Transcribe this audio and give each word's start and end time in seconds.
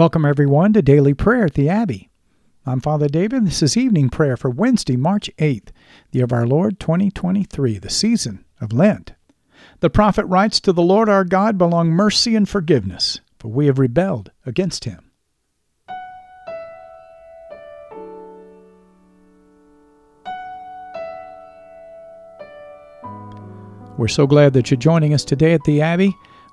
Welcome, 0.00 0.24
everyone, 0.24 0.72
to 0.72 0.80
Daily 0.80 1.12
Prayer 1.12 1.44
at 1.44 1.52
the 1.52 1.68
Abbey. 1.68 2.08
I'm 2.64 2.80
Father 2.80 3.06
David. 3.06 3.44
This 3.44 3.62
is 3.62 3.76
evening 3.76 4.08
prayer 4.08 4.34
for 4.34 4.48
Wednesday, 4.48 4.96
March 4.96 5.30
8th, 5.36 5.66
the 6.10 6.20
year 6.20 6.24
of 6.24 6.32
our 6.32 6.46
Lord 6.46 6.80
2023, 6.80 7.76
the 7.76 7.90
season 7.90 8.46
of 8.62 8.72
Lent. 8.72 9.12
The 9.80 9.90
prophet 9.90 10.24
writes, 10.24 10.58
To 10.60 10.72
the 10.72 10.80
Lord 10.80 11.10
our 11.10 11.22
God 11.22 11.58
belong 11.58 11.90
mercy 11.90 12.34
and 12.34 12.48
forgiveness, 12.48 13.20
for 13.38 13.48
we 13.48 13.66
have 13.66 13.78
rebelled 13.78 14.30
against 14.46 14.84
him. 14.86 15.10
We're 23.98 24.08
so 24.08 24.26
glad 24.26 24.54
that 24.54 24.70
you're 24.70 24.78
joining 24.78 25.12
us 25.12 25.26
today 25.26 25.52
at 25.52 25.64
the 25.64 25.82
Abbey, 25.82 26.16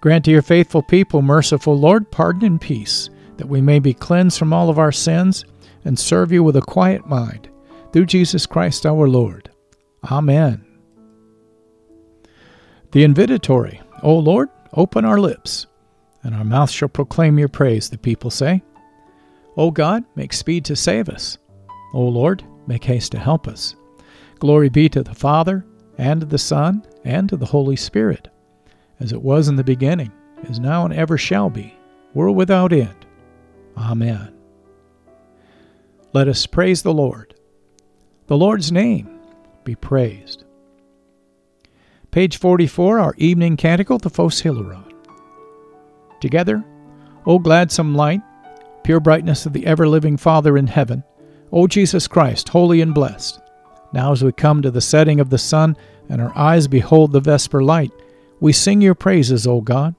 Grant 0.00 0.24
to 0.24 0.30
your 0.30 0.42
faithful 0.42 0.82
people, 0.82 1.20
merciful 1.20 1.78
Lord, 1.78 2.10
pardon 2.10 2.44
and 2.44 2.60
peace, 2.60 3.10
that 3.36 3.48
we 3.48 3.60
may 3.60 3.78
be 3.78 3.92
cleansed 3.92 4.38
from 4.38 4.52
all 4.52 4.70
of 4.70 4.78
our 4.78 4.92
sins 4.92 5.44
and 5.84 5.98
serve 5.98 6.32
you 6.32 6.42
with 6.42 6.56
a 6.56 6.62
quiet 6.62 7.06
mind. 7.06 7.50
Through 7.92 8.06
Jesus 8.06 8.46
Christ 8.46 8.86
our 8.86 9.08
Lord. 9.08 9.50
Amen. 10.10 10.64
The 12.92 13.04
invitatory, 13.04 13.82
O 14.02 14.16
Lord, 14.16 14.48
open 14.72 15.04
our 15.04 15.18
lips, 15.18 15.66
and 16.22 16.34
our 16.34 16.44
mouth 16.44 16.70
shall 16.70 16.88
proclaim 16.88 17.38
your 17.38 17.48
praise, 17.48 17.90
the 17.90 17.98
people 17.98 18.30
say. 18.30 18.62
O 19.56 19.70
God, 19.70 20.04
make 20.16 20.32
speed 20.32 20.64
to 20.66 20.76
save 20.76 21.10
us. 21.10 21.36
O 21.92 22.00
Lord, 22.02 22.42
make 22.66 22.84
haste 22.84 23.12
to 23.12 23.18
help 23.18 23.46
us. 23.46 23.74
Glory 24.38 24.70
be 24.70 24.88
to 24.88 25.02
the 25.02 25.14
Father, 25.14 25.66
and 25.98 26.20
to 26.20 26.26
the 26.26 26.38
Son, 26.38 26.86
and 27.04 27.28
to 27.28 27.36
the 27.36 27.46
Holy 27.46 27.76
Spirit 27.76 28.28
as 29.00 29.12
it 29.12 29.22
was 29.22 29.48
in 29.48 29.56
the 29.56 29.64
beginning, 29.64 30.12
is 30.44 30.60
now, 30.60 30.84
and 30.84 30.94
ever 30.94 31.18
shall 31.18 31.50
be, 31.50 31.74
world 32.14 32.36
without 32.36 32.72
end. 32.72 33.06
Amen. 33.76 34.34
Let 36.12 36.28
us 36.28 36.46
praise 36.46 36.82
the 36.82 36.92
Lord. 36.92 37.34
The 38.26 38.36
Lord's 38.36 38.70
name 38.70 39.20
be 39.64 39.74
praised. 39.74 40.44
Page 42.10 42.38
44, 42.38 42.98
our 42.98 43.14
evening 43.18 43.56
canticle, 43.56 43.98
the 43.98 44.10
Phos 44.10 44.42
Hilaron. 44.42 44.92
Together, 46.20 46.64
O 47.26 47.38
gladsome 47.38 47.94
light, 47.94 48.20
pure 48.82 49.00
brightness 49.00 49.46
of 49.46 49.52
the 49.52 49.66
ever 49.66 49.86
living 49.88 50.16
Father 50.16 50.56
in 50.58 50.66
heaven, 50.66 51.04
O 51.52 51.66
Jesus 51.66 52.08
Christ, 52.08 52.48
holy 52.48 52.80
and 52.80 52.94
blessed, 52.94 53.40
now 53.92 54.12
as 54.12 54.24
we 54.24 54.32
come 54.32 54.62
to 54.62 54.70
the 54.70 54.80
setting 54.80 55.20
of 55.20 55.30
the 55.30 55.38
sun 55.38 55.76
and 56.08 56.20
our 56.20 56.36
eyes 56.36 56.66
behold 56.66 57.12
the 57.12 57.20
vesper 57.20 57.62
light, 57.62 57.92
we 58.40 58.52
sing 58.52 58.80
your 58.80 58.94
praises, 58.94 59.46
O 59.46 59.60
God, 59.60 59.94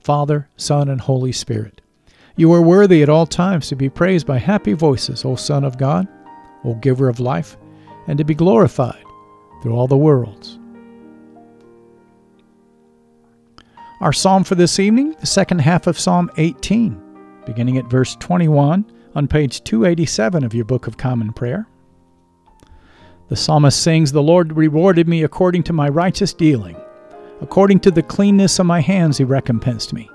Father, 0.00 0.48
Son, 0.56 0.88
and 0.88 1.00
Holy 1.00 1.32
Spirit. 1.32 1.80
You 2.36 2.52
are 2.52 2.60
worthy 2.60 3.02
at 3.02 3.08
all 3.08 3.26
times 3.26 3.68
to 3.68 3.76
be 3.76 3.88
praised 3.88 4.26
by 4.26 4.38
happy 4.38 4.72
voices, 4.72 5.24
O 5.24 5.36
Son 5.36 5.62
of 5.62 5.78
God, 5.78 6.08
O 6.64 6.74
Giver 6.74 7.08
of 7.08 7.20
life, 7.20 7.56
and 8.08 8.18
to 8.18 8.24
be 8.24 8.34
glorified 8.34 9.04
through 9.62 9.74
all 9.74 9.86
the 9.86 9.96
worlds. 9.96 10.58
Our 14.00 14.12
psalm 14.12 14.42
for 14.42 14.56
this 14.56 14.80
evening, 14.80 15.14
the 15.20 15.26
second 15.26 15.60
half 15.60 15.86
of 15.86 15.98
Psalm 15.98 16.30
18, 16.36 17.00
beginning 17.46 17.78
at 17.78 17.86
verse 17.86 18.16
21 18.16 18.84
on 19.14 19.28
page 19.28 19.62
287 19.62 20.44
of 20.44 20.52
your 20.52 20.64
Book 20.64 20.88
of 20.88 20.96
Common 20.96 21.32
Prayer. 21.32 21.68
The 23.28 23.36
psalmist 23.36 23.80
sings, 23.80 24.10
The 24.10 24.22
Lord 24.22 24.56
rewarded 24.56 25.08
me 25.08 25.22
according 25.22 25.62
to 25.64 25.72
my 25.72 25.88
righteous 25.88 26.34
dealing. 26.34 26.76
According 27.44 27.80
to 27.80 27.90
the 27.90 28.02
cleanness 28.02 28.58
of 28.58 28.64
my 28.64 28.80
hands, 28.80 29.18
he 29.18 29.24
recompensed 29.24 29.92
me, 29.92 30.08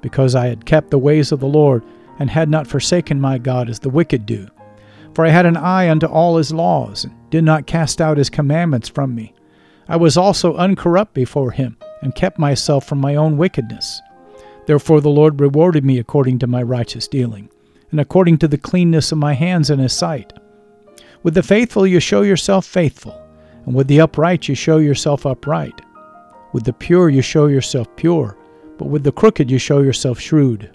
because 0.00 0.34
I 0.34 0.46
had 0.46 0.64
kept 0.64 0.90
the 0.90 0.98
ways 0.98 1.30
of 1.30 1.38
the 1.38 1.46
Lord, 1.46 1.84
and 2.18 2.30
had 2.30 2.48
not 2.48 2.66
forsaken 2.66 3.20
my 3.20 3.36
God 3.36 3.68
as 3.68 3.80
the 3.80 3.90
wicked 3.90 4.24
do. 4.24 4.48
For 5.14 5.26
I 5.26 5.28
had 5.28 5.44
an 5.44 5.58
eye 5.58 5.90
unto 5.90 6.06
all 6.06 6.38
his 6.38 6.54
laws, 6.54 7.04
and 7.04 7.12
did 7.28 7.44
not 7.44 7.66
cast 7.66 8.00
out 8.00 8.16
his 8.16 8.30
commandments 8.30 8.88
from 8.88 9.14
me. 9.14 9.34
I 9.88 9.96
was 9.96 10.16
also 10.16 10.56
uncorrupt 10.56 11.12
before 11.12 11.50
him, 11.50 11.76
and 12.00 12.14
kept 12.14 12.38
myself 12.38 12.86
from 12.86 12.98
my 12.98 13.14
own 13.14 13.36
wickedness. 13.36 14.00
Therefore 14.64 15.02
the 15.02 15.10
Lord 15.10 15.38
rewarded 15.38 15.84
me 15.84 15.98
according 15.98 16.38
to 16.38 16.46
my 16.46 16.62
righteous 16.62 17.06
dealing, 17.06 17.50
and 17.90 18.00
according 18.00 18.38
to 18.38 18.48
the 18.48 18.56
cleanness 18.56 19.12
of 19.12 19.18
my 19.18 19.34
hands 19.34 19.68
in 19.68 19.80
his 19.80 19.92
sight. 19.92 20.32
With 21.22 21.34
the 21.34 21.42
faithful 21.42 21.86
you 21.86 22.00
show 22.00 22.22
yourself 22.22 22.64
faithful, 22.64 23.20
and 23.66 23.74
with 23.74 23.86
the 23.86 24.00
upright 24.00 24.48
you 24.48 24.54
show 24.54 24.78
yourself 24.78 25.26
upright. 25.26 25.78
With 26.52 26.64
the 26.64 26.72
pure 26.72 27.08
you 27.08 27.22
show 27.22 27.46
yourself 27.46 27.88
pure, 27.96 28.36
but 28.78 28.88
with 28.88 29.04
the 29.04 29.12
crooked 29.12 29.50
you 29.50 29.58
show 29.58 29.80
yourself 29.80 30.18
shrewd. 30.18 30.70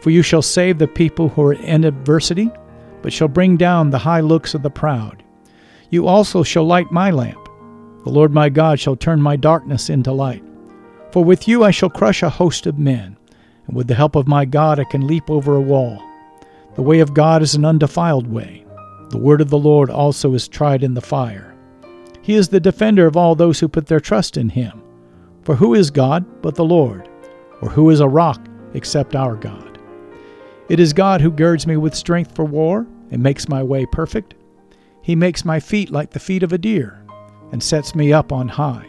For 0.00 0.10
you 0.10 0.22
shall 0.22 0.42
save 0.42 0.78
the 0.78 0.88
people 0.88 1.28
who 1.28 1.42
are 1.42 1.54
in 1.54 1.84
adversity, 1.84 2.50
but 3.02 3.12
shall 3.12 3.28
bring 3.28 3.56
down 3.56 3.90
the 3.90 3.98
high 3.98 4.20
looks 4.20 4.54
of 4.54 4.62
the 4.62 4.70
proud. 4.70 5.22
You 5.90 6.06
also 6.06 6.42
shall 6.42 6.64
light 6.64 6.92
my 6.92 7.10
lamp. 7.10 7.48
The 8.04 8.10
Lord 8.10 8.32
my 8.32 8.48
God 8.48 8.78
shall 8.78 8.96
turn 8.96 9.20
my 9.20 9.36
darkness 9.36 9.90
into 9.90 10.12
light. 10.12 10.44
For 11.10 11.24
with 11.24 11.48
you 11.48 11.64
I 11.64 11.70
shall 11.70 11.90
crush 11.90 12.22
a 12.22 12.30
host 12.30 12.66
of 12.66 12.78
men, 12.78 13.16
and 13.66 13.76
with 13.76 13.88
the 13.88 13.94
help 13.94 14.16
of 14.16 14.28
my 14.28 14.44
God 14.44 14.78
I 14.78 14.84
can 14.84 15.06
leap 15.06 15.28
over 15.28 15.56
a 15.56 15.60
wall. 15.60 16.02
The 16.76 16.82
way 16.82 17.00
of 17.00 17.14
God 17.14 17.42
is 17.42 17.54
an 17.54 17.64
undefiled 17.64 18.28
way. 18.28 18.64
The 19.10 19.18
word 19.18 19.40
of 19.40 19.50
the 19.50 19.58
Lord 19.58 19.90
also 19.90 20.34
is 20.34 20.46
tried 20.46 20.84
in 20.84 20.94
the 20.94 21.00
fire. 21.00 21.56
He 22.22 22.34
is 22.34 22.48
the 22.48 22.60
defender 22.60 23.06
of 23.06 23.16
all 23.16 23.34
those 23.34 23.58
who 23.58 23.68
put 23.68 23.86
their 23.86 24.00
trust 24.00 24.36
in 24.36 24.50
him. 24.50 24.79
For 25.42 25.56
who 25.56 25.74
is 25.74 25.90
God 25.90 26.24
but 26.42 26.54
the 26.54 26.64
Lord? 26.64 27.08
Or 27.62 27.70
who 27.70 27.90
is 27.90 28.00
a 28.00 28.08
rock 28.08 28.40
except 28.74 29.16
our 29.16 29.36
God? 29.36 29.78
It 30.68 30.78
is 30.78 30.92
God 30.92 31.20
who 31.20 31.30
girds 31.30 31.66
me 31.66 31.76
with 31.76 31.94
strength 31.94 32.34
for 32.34 32.44
war 32.44 32.86
and 33.10 33.22
makes 33.22 33.48
my 33.48 33.62
way 33.62 33.86
perfect. 33.86 34.34
He 35.02 35.16
makes 35.16 35.44
my 35.44 35.58
feet 35.58 35.90
like 35.90 36.10
the 36.10 36.20
feet 36.20 36.42
of 36.42 36.52
a 36.52 36.58
deer 36.58 37.02
and 37.52 37.62
sets 37.62 37.94
me 37.94 38.12
up 38.12 38.32
on 38.32 38.48
high. 38.48 38.86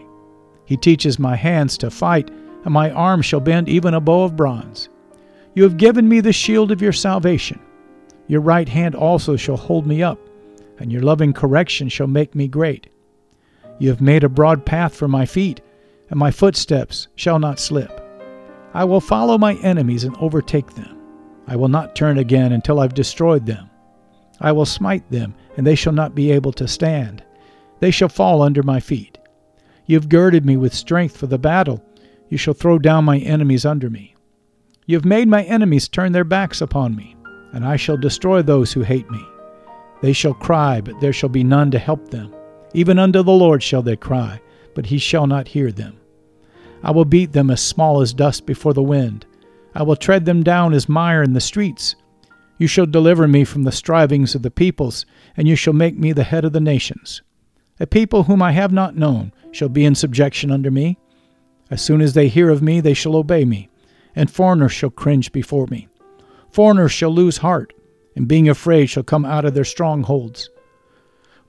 He 0.66 0.78
teaches 0.78 1.18
my 1.18 1.36
hands 1.36 1.78
to 1.80 1.90
fight, 1.90 2.30
and 2.64 2.74
my 2.74 2.92
arms 2.92 3.26
shall 3.26 3.40
bend 3.40 3.68
even 3.68 3.94
a 3.94 4.00
bow 4.00 4.24
of 4.24 4.36
bronze. 4.36 4.90
You 5.56 5.64
have 5.64 5.78
given 5.78 6.08
me 6.08 6.20
the 6.20 6.32
shield 6.32 6.72
of 6.72 6.82
your 6.82 6.94
salvation. 6.94 7.60
Your 8.28 8.42
right 8.42 8.70
hand 8.70 8.94
also 8.94 9.36
shall 9.36 9.58
hold 9.58 9.88
me 9.88 10.04
up, 10.04 10.20
and 10.78 10.92
your 10.92 11.02
loving 11.02 11.34
correction 11.34 11.90
shall 11.90 12.08
make 12.08 12.36
me 12.36 12.48
great. 12.48 12.88
You 13.80 13.90
have 13.90 14.00
made 14.02 14.24
a 14.24 14.30
broad 14.30 14.66
path 14.66 14.96
for 14.96 15.08
my 15.08 15.26
feet 15.26 15.62
and 16.12 16.20
my 16.20 16.30
footsteps 16.30 17.08
shall 17.16 17.40
not 17.40 17.58
slip. 17.58 18.06
I 18.74 18.84
will 18.84 19.02
follow 19.02 19.38
my 19.38 19.56
enemies 19.56 20.04
and 20.04 20.16
overtake 20.18 20.76
them. 20.76 20.98
I 21.48 21.56
will 21.56 21.70
not 21.70 21.96
turn 21.96 22.18
again 22.18 22.52
until 22.52 22.80
I've 22.80 22.94
destroyed 22.94 23.46
them. 23.46 23.70
I 24.40 24.52
will 24.52 24.66
smite 24.66 25.10
them, 25.10 25.34
and 25.58 25.66
they 25.66 25.76
shall 25.76 25.94
not 25.94 26.14
be 26.14 26.32
able 26.32 26.52
to 26.54 26.68
stand. 26.68 27.24
They 27.80 27.92
shall 27.92 28.10
fall 28.10 28.42
under 28.42 28.62
my 28.62 28.80
feet. 28.80 29.18
You 29.86 29.96
have 29.98 30.10
girded 30.10 30.46
me 30.46 30.58
with 30.58 30.74
strength 30.74 31.16
for 31.16 31.28
the 31.28 31.40
battle. 31.40 31.84
You 32.30 32.38
shall 32.38 32.54
throw 32.54 32.78
down 32.78 33.06
my 33.06 33.18
enemies 33.20 33.66
under 33.66 33.90
me. 33.90 34.16
You 34.86 34.98
have 34.98 35.06
made 35.06 35.28
my 35.28 35.44
enemies 35.44 35.88
turn 35.88 36.12
their 36.12 36.24
backs 36.24 36.60
upon 36.60 36.96
me, 36.96 37.16
and 37.54 37.66
I 37.66 37.78
shall 37.78 37.98
destroy 37.98 38.42
those 38.42 38.74
who 38.74 38.82
hate 38.82 39.10
me. 39.10 39.26
They 40.02 40.14
shall 40.14 40.34
cry, 40.34 40.82
but 40.82 41.00
there 41.00 41.14
shall 41.14 41.30
be 41.30 41.44
none 41.44 41.72
to 41.72 41.80
help 41.80 42.10
them. 42.10 42.36
Even 42.74 43.00
unto 43.00 43.24
the 43.24 43.32
Lord 43.32 43.64
shall 43.64 43.82
they 43.82 43.96
cry, 43.96 44.42
but 44.74 44.88
he 44.88 44.98
shall 44.98 45.28
not 45.28 45.48
hear 45.48 45.72
them. 45.72 46.01
I 46.84 46.92
will 46.92 47.06
beat 47.06 47.32
them 47.32 47.50
as 47.50 47.62
small 47.62 48.02
as 48.02 48.14
dust 48.14 48.46
before 48.46 48.74
the 48.74 48.84
wind. 48.84 49.26
I 49.74 49.84
will 49.84 49.96
tread 49.96 50.26
them 50.26 50.44
down 50.44 50.74
as 50.74 50.90
mire 50.90 51.24
in 51.24 51.34
the 51.34 51.40
streets. 51.42 51.96
You 52.58 52.68
shall 52.68 52.86
deliver 52.86 53.28
me 53.28 53.44
from 53.44 53.64
the 53.64 53.72
strivings 53.72 54.36
of 54.36 54.42
the 54.42 54.52
peoples, 54.52 55.06
and 55.36 55.48
you 55.48 55.56
shall 55.56 55.74
make 55.74 55.98
me 55.98 56.12
the 56.12 56.24
head 56.24 56.46
of 56.46 56.54
the 56.54 56.60
nations. 56.60 57.22
A 57.80 57.88
people 57.88 58.24
whom 58.24 58.42
I 58.42 58.52
have 58.52 58.72
not 58.72 58.96
known 58.96 59.32
shall 59.52 59.70
be 59.70 59.86
in 59.86 59.96
subjection 59.96 60.52
under 60.52 60.70
me. 60.70 60.98
As 61.70 61.82
soon 61.82 62.02
as 62.02 62.14
they 62.14 62.28
hear 62.28 62.50
of 62.50 62.62
me, 62.62 62.82
they 62.82 62.94
shall 62.94 63.16
obey 63.16 63.46
me, 63.46 63.70
and 64.16 64.30
foreigners 64.30 64.72
shall 64.72 64.90
cringe 64.90 65.32
before 65.32 65.68
me. 65.68 65.88
Foreigners 66.52 66.92
shall 66.92 67.12
lose 67.12 67.38
heart, 67.38 67.74
and 68.16 68.28
being 68.28 68.50
afraid 68.50 68.88
shall 68.88 69.04
come 69.04 69.26
out 69.26 69.46
of 69.46 69.54
their 69.54 69.64
strongholds. 69.64 70.50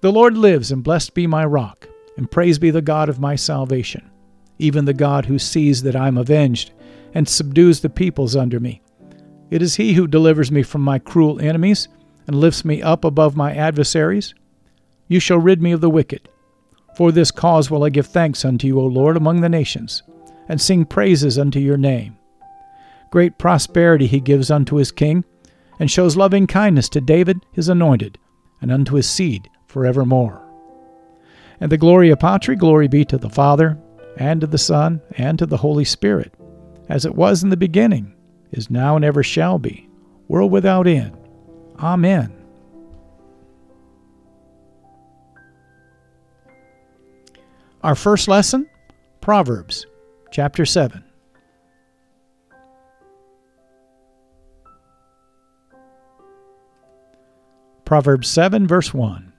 The 0.01 0.13
Lord 0.13 0.37
lives, 0.37 0.71
and 0.71 0.85
blessed 0.85 1.15
be 1.15 1.27
my 1.27 1.45
rock, 1.45 1.89
and 2.17 2.31
praise 2.31 2.59
be 2.59 2.71
the 2.71 2.83
God 2.83 3.09
of 3.09 3.19
my 3.21 3.35
salvation, 3.35 4.11
even 4.63 4.85
the 4.85 4.95
God 4.95 5.27
who 5.27 5.39
sees 5.39 5.83
that 5.83 5.97
I 5.97 6.09
am 6.09 6.17
avenged, 6.17 6.73
and 7.15 7.29
subdues 7.29 7.81
the 7.81 7.91
peoples 7.91 8.37
under 8.37 8.61
me. 8.61 8.81
It 9.51 9.61
is 9.61 9.77
he 9.77 9.93
who 9.93 10.07
delivers 10.07 10.51
me 10.51 10.63
from 10.63 10.81
my 10.81 10.99
cruel 10.99 11.41
enemies, 11.41 11.89
and 12.27 12.37
lifts 12.37 12.65
me 12.65 12.81
up 12.81 13.05
above 13.05 13.37
my 13.37 13.55
adversaries. 13.55 14.35
You 15.09 15.21
shall 15.21 15.39
rid 15.39 15.61
me 15.61 15.73
of 15.73 15.81
the 15.81 15.91
wicked. 15.91 16.29
For 16.97 17.11
this 17.11 17.31
cause 17.31 17.71
will 17.71 17.85
I 17.85 17.91
give 17.91 18.07
thanks 18.07 18.45
unto 18.45 18.67
you, 18.67 18.81
O 18.81 18.87
Lord, 18.87 19.17
among 19.17 19.41
the 19.41 19.49
nations, 19.49 20.03
and 20.49 20.61
sing 20.61 20.85
praises 20.85 21.39
unto 21.39 21.59
your 21.59 21.77
name. 21.77 22.17
Great 23.11 23.39
prosperity 23.39 24.07
he 24.07 24.21
gives 24.21 24.51
unto 24.51 24.77
his 24.77 24.93
king, 24.93 25.25
and 25.79 25.91
shows 25.91 26.17
loving 26.17 26.47
kindness 26.47 26.89
to 26.91 27.01
David 27.01 27.45
his 27.53 27.69
anointed, 27.69 28.17
and 28.61 28.71
unto 28.71 28.95
his 28.95 29.09
seed 29.09 29.51
forevermore. 29.67 30.41
And 31.61 31.71
the 31.71 31.77
Gloria 31.77 32.17
Patri, 32.17 32.57
glory 32.57 32.89
be 32.89 33.05
to 33.05 33.19
the 33.19 33.31
Father, 33.31 33.79
and 34.17 34.41
to 34.41 34.47
the 34.47 34.59
Son, 34.59 35.01
and 35.17 35.39
to 35.39 35.47
the 35.47 35.57
Holy 35.57 35.85
Spirit, 35.85 36.35
as 36.89 37.05
it 37.05 37.15
was 37.15 37.43
in 37.43 37.51
the 37.51 37.57
beginning, 37.57 38.15
is 38.51 38.71
now, 38.71 38.97
and 38.97 39.05
ever 39.05 39.23
shall 39.23 39.59
be, 39.59 39.89
world 40.29 40.53
without 40.53 40.87
end. 40.87 41.17
Amen. 41.79 42.33
Our 47.83 47.95
first 47.95 48.29
lesson 48.29 48.69
Proverbs 49.21 49.87
chapter 50.31 50.65
7. 50.65 51.05
Proverbs 57.85 58.29
7, 58.29 58.67
verse 58.67 58.95
1. 58.95 59.33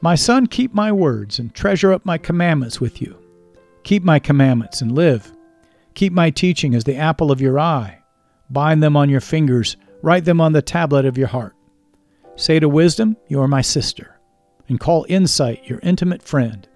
My 0.00 0.14
son, 0.14 0.46
keep 0.46 0.74
my 0.74 0.90
words 0.90 1.38
and 1.38 1.54
treasure 1.54 1.92
up 1.92 2.04
my 2.04 2.18
commandments 2.18 2.80
with 2.80 3.00
you. 3.00 3.16
Keep 3.88 4.02
my 4.02 4.18
commandments 4.18 4.82
and 4.82 4.92
live. 4.92 5.32
Keep 5.94 6.12
my 6.12 6.28
teaching 6.28 6.74
as 6.74 6.84
the 6.84 6.96
apple 6.96 7.32
of 7.32 7.40
your 7.40 7.58
eye. 7.58 8.02
Bind 8.50 8.82
them 8.82 8.98
on 8.98 9.08
your 9.08 9.22
fingers, 9.22 9.78
write 10.02 10.26
them 10.26 10.42
on 10.42 10.52
the 10.52 10.60
tablet 10.60 11.06
of 11.06 11.16
your 11.16 11.28
heart. 11.28 11.56
Say 12.36 12.60
to 12.60 12.68
wisdom, 12.68 13.16
You 13.28 13.40
are 13.40 13.48
my 13.48 13.62
sister, 13.62 14.20
and 14.68 14.78
call 14.78 15.06
insight 15.08 15.64
your 15.64 15.80
intimate 15.82 16.22
friend 16.22 16.68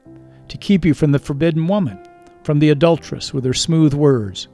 to 0.48 0.56
keep 0.56 0.86
you 0.86 0.94
from 0.94 1.12
the 1.12 1.18
forbidden 1.18 1.68
woman, 1.68 2.02
from 2.44 2.60
the 2.60 2.70
adulteress 2.70 3.34
with 3.34 3.44
her 3.44 3.52
smooth 3.52 3.92
words. 3.92 4.48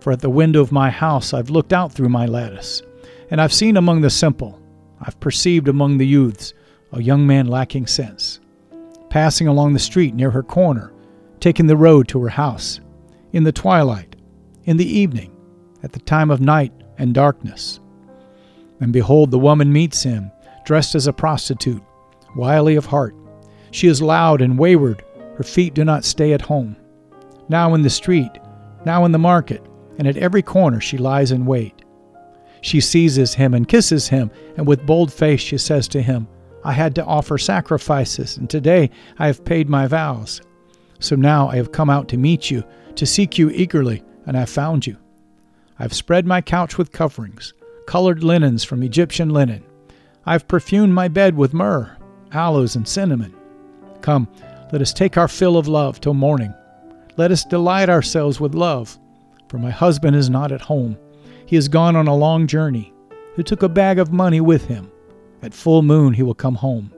For 0.00 0.12
at 0.12 0.20
the 0.20 0.28
window 0.28 0.60
of 0.60 0.72
my 0.72 0.90
house 0.90 1.32
I've 1.32 1.48
looked 1.48 1.72
out 1.72 1.94
through 1.94 2.10
my 2.10 2.26
lattice, 2.26 2.82
and 3.30 3.40
I've 3.40 3.54
seen 3.54 3.78
among 3.78 4.02
the 4.02 4.10
simple, 4.10 4.60
I've 5.00 5.18
perceived 5.18 5.66
among 5.66 5.96
the 5.96 6.06
youths, 6.06 6.52
a 6.92 7.00
young 7.00 7.26
man 7.26 7.46
lacking 7.46 7.86
sense, 7.86 8.40
passing 9.08 9.48
along 9.48 9.72
the 9.72 9.78
street 9.78 10.14
near 10.14 10.30
her 10.30 10.42
corner, 10.42 10.92
taking 11.46 11.68
the 11.68 11.76
road 11.76 12.08
to 12.08 12.20
her 12.20 12.28
house, 12.28 12.80
in 13.32 13.44
the 13.44 13.52
twilight, 13.52 14.16
in 14.64 14.76
the 14.76 14.98
evening, 14.98 15.30
at 15.84 15.92
the 15.92 16.00
time 16.00 16.28
of 16.28 16.40
night 16.40 16.72
and 16.98 17.14
darkness. 17.14 17.78
And 18.80 18.92
behold, 18.92 19.30
the 19.30 19.38
woman 19.38 19.72
meets 19.72 20.02
him, 20.02 20.32
dressed 20.64 20.96
as 20.96 21.06
a 21.06 21.12
prostitute, 21.12 21.84
wily 22.34 22.74
of 22.74 22.86
heart. 22.86 23.14
She 23.70 23.86
is 23.86 24.02
loud 24.02 24.42
and 24.42 24.58
wayward, 24.58 25.04
her 25.36 25.44
feet 25.44 25.72
do 25.72 25.84
not 25.84 26.04
stay 26.04 26.32
at 26.32 26.42
home. 26.42 26.74
Now 27.48 27.74
in 27.74 27.82
the 27.82 27.90
street, 27.90 28.32
now 28.84 29.04
in 29.04 29.12
the 29.12 29.18
market, 29.18 29.64
and 29.98 30.08
at 30.08 30.16
every 30.16 30.42
corner 30.42 30.80
she 30.80 30.98
lies 30.98 31.30
in 31.30 31.46
wait. 31.46 31.84
She 32.60 32.80
seizes 32.80 33.34
him 33.34 33.54
and 33.54 33.68
kisses 33.68 34.08
him, 34.08 34.32
and 34.56 34.66
with 34.66 34.84
bold 34.84 35.12
face 35.12 35.42
she 35.42 35.58
says 35.58 35.86
to 35.88 36.02
him, 36.02 36.26
I 36.64 36.72
had 36.72 36.96
to 36.96 37.04
offer 37.04 37.38
sacrifices, 37.38 38.36
and 38.36 38.50
today 38.50 38.90
I 39.20 39.28
have 39.28 39.44
paid 39.44 39.68
my 39.68 39.86
vows. 39.86 40.40
So 40.98 41.16
now 41.16 41.48
I 41.48 41.56
have 41.56 41.72
come 41.72 41.90
out 41.90 42.08
to 42.08 42.16
meet 42.16 42.50
you, 42.50 42.64
to 42.94 43.06
seek 43.06 43.38
you 43.38 43.50
eagerly, 43.50 44.02
and 44.26 44.36
I 44.36 44.40
have 44.40 44.50
found 44.50 44.86
you. 44.86 44.96
I 45.78 45.82
have 45.82 45.92
spread 45.92 46.26
my 46.26 46.40
couch 46.40 46.78
with 46.78 46.92
coverings, 46.92 47.52
colored 47.86 48.24
linens 48.24 48.64
from 48.64 48.82
Egyptian 48.82 49.30
linen. 49.30 49.64
I 50.24 50.32
have 50.32 50.48
perfumed 50.48 50.94
my 50.94 51.08
bed 51.08 51.36
with 51.36 51.54
myrrh, 51.54 51.96
aloes, 52.32 52.76
and 52.76 52.88
cinnamon. 52.88 53.34
Come, 54.00 54.28
let 54.72 54.80
us 54.80 54.92
take 54.92 55.16
our 55.16 55.28
fill 55.28 55.56
of 55.56 55.68
love 55.68 56.00
till 56.00 56.14
morning. 56.14 56.54
Let 57.16 57.30
us 57.30 57.44
delight 57.44 57.88
ourselves 57.88 58.40
with 58.40 58.54
love, 58.54 58.98
for 59.48 59.58
my 59.58 59.70
husband 59.70 60.16
is 60.16 60.28
not 60.28 60.50
at 60.50 60.60
home. 60.60 60.98
He 61.46 61.56
has 61.56 61.68
gone 61.68 61.94
on 61.94 62.08
a 62.08 62.16
long 62.16 62.46
journey. 62.46 62.92
who 63.36 63.42
took 63.42 63.62
a 63.62 63.68
bag 63.68 63.98
of 63.98 64.12
money 64.12 64.40
with 64.40 64.66
him. 64.66 64.90
At 65.42 65.52
full 65.52 65.82
moon 65.82 66.14
he 66.14 66.22
will 66.22 66.34
come 66.34 66.54
home. 66.54 66.90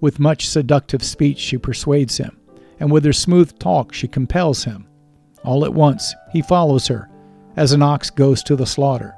With 0.00 0.20
much 0.20 0.46
seductive 0.46 1.02
speech 1.02 1.38
she 1.38 1.58
persuades 1.58 2.16
him, 2.16 2.38
and 2.80 2.90
with 2.90 3.04
her 3.04 3.12
smooth 3.12 3.58
talk 3.58 3.92
she 3.92 4.08
compels 4.08 4.64
him. 4.64 4.86
All 5.44 5.64
at 5.64 5.74
once 5.74 6.14
he 6.32 6.42
follows 6.42 6.86
her, 6.88 7.08
as 7.56 7.72
an 7.72 7.82
ox 7.82 8.10
goes 8.10 8.42
to 8.44 8.56
the 8.56 8.66
slaughter, 8.66 9.14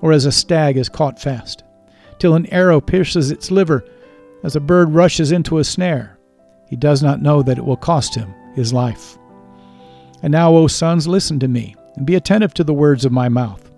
or 0.00 0.12
as 0.12 0.24
a 0.24 0.32
stag 0.32 0.76
is 0.76 0.88
caught 0.88 1.20
fast, 1.20 1.64
till 2.18 2.34
an 2.34 2.46
arrow 2.46 2.80
pierces 2.80 3.30
its 3.30 3.50
liver, 3.50 3.84
as 4.42 4.56
a 4.56 4.60
bird 4.60 4.90
rushes 4.90 5.32
into 5.32 5.58
a 5.58 5.64
snare 5.64 6.14
he 6.74 6.76
does 6.76 7.02
not 7.02 7.22
know 7.22 7.42
that 7.42 7.58
it 7.58 7.64
will 7.64 7.76
cost 7.76 8.14
him 8.14 8.34
his 8.54 8.72
life. 8.72 9.18
And 10.22 10.32
now, 10.32 10.54
O 10.54 10.66
sons, 10.66 11.06
listen 11.06 11.38
to 11.40 11.48
me, 11.48 11.76
and 11.96 12.06
be 12.06 12.14
attentive 12.14 12.54
to 12.54 12.64
the 12.64 12.74
words 12.74 13.04
of 13.04 13.12
my 13.12 13.28
mouth. 13.28 13.70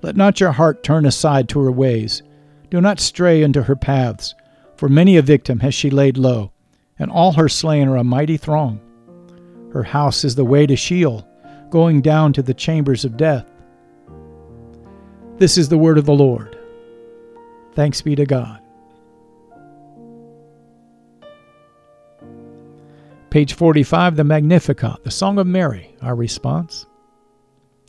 Let 0.00 0.16
not 0.16 0.40
your 0.40 0.52
heart 0.52 0.82
turn 0.82 1.06
aside 1.06 1.48
to 1.50 1.60
her 1.60 1.72
ways. 1.72 2.22
Do 2.70 2.80
not 2.80 3.00
stray 3.00 3.42
into 3.42 3.64
her 3.64 3.76
paths, 3.76 4.34
for 4.76 4.88
many 4.88 5.16
a 5.16 5.22
victim 5.22 5.60
has 5.60 5.74
she 5.74 5.90
laid 5.90 6.16
low, 6.16 6.52
and 6.98 7.10
all 7.10 7.32
her 7.32 7.48
slain 7.48 7.88
are 7.88 7.96
a 7.96 8.04
mighty 8.04 8.36
throng. 8.36 8.80
Her 9.72 9.82
house 9.82 10.24
is 10.24 10.34
the 10.34 10.44
way 10.44 10.66
to 10.66 10.76
Sheol, 10.76 11.26
going 11.70 12.00
down 12.00 12.32
to 12.32 12.42
the 12.42 12.54
chambers 12.54 13.04
of 13.04 13.16
death. 13.16 13.46
This 15.36 15.56
is 15.56 15.68
the 15.68 15.78
word 15.78 15.98
of 15.98 16.06
the 16.06 16.14
Lord. 16.14 16.58
Thanks 17.74 18.02
be 18.02 18.16
to 18.16 18.26
God. 18.26 18.60
Page 23.30 23.52
45, 23.52 24.16
the 24.16 24.24
Magnificat, 24.24 25.04
the 25.04 25.10
Song 25.10 25.38
of 25.38 25.46
Mary, 25.46 25.94
our 26.02 26.14
response. 26.14 26.86